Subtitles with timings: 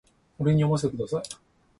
[0.39, 1.23] 俺に読ませてください